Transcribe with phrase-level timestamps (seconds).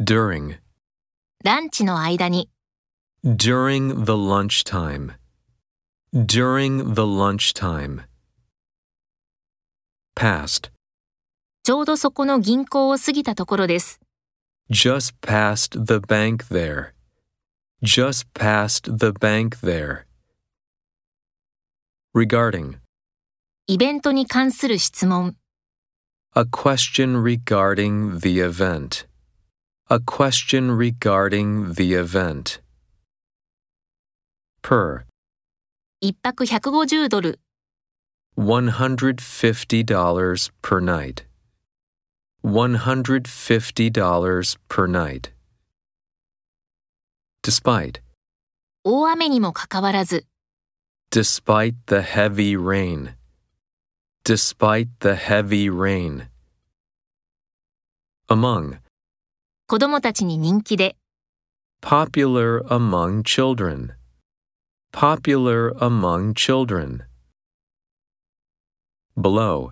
[0.00, 0.56] during,
[1.44, 2.48] ランチの間に、
[3.22, 5.12] during the lunchtime,
[6.14, 8.04] during the lunchtime.
[10.16, 10.70] Past,
[11.64, 14.00] ちょうどそこの銀行を過ぎたところです。
[14.70, 16.94] just past the bank there,
[17.82, 20.06] just past the bank there.
[22.14, 22.78] Regarding,
[23.66, 25.36] イベントに関する質問、
[26.34, 29.09] a question regarding the event,
[29.89, 32.59] a question regarding the event.
[34.61, 35.05] Per,
[36.01, 37.39] 一泊150ドル、
[38.37, 41.25] $150 per night.
[42.43, 45.31] $150 per night.
[47.43, 48.01] Despite,
[48.83, 50.25] 大雨にもかかわらず、
[51.11, 53.15] despite the heavy rain.
[54.23, 56.29] Despite the heavy rain.
[58.27, 58.79] Among,
[59.70, 60.96] 子供たちに人気で、
[61.80, 63.90] popular among children.
[64.92, 67.04] Popular among children.
[69.16, 69.70] Below,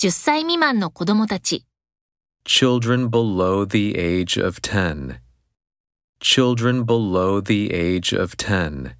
[0.00, 1.64] 10歳未満の子供たち、
[2.44, 5.20] children below the age of 10.
[6.18, 8.96] Children below the age of 10.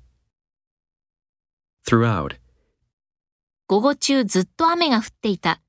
[1.85, 2.37] Throughout,
[3.67, 5.61] 午後中ずっと雨が降っていた。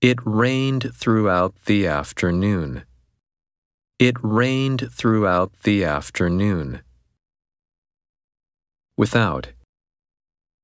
[0.00, 2.82] it rained throughout the afternoon.
[3.99, 6.81] It rained throughout the afternoon.
[8.97, 9.53] Without,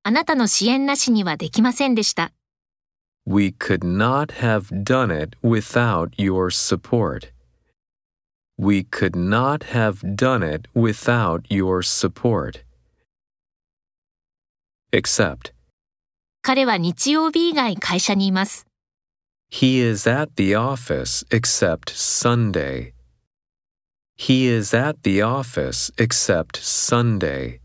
[0.03, 2.31] あなたの支援なしにはできませんでした。
[3.25, 7.31] we could not have done it without your support.
[8.57, 12.63] We could not have done it without your support.
[14.93, 15.51] Except,
[16.43, 18.67] 彼は日曜日以外会社にいます。
[19.49, 22.93] he is at the office except Sunday.
[24.20, 27.59] He is at the office except Sunday.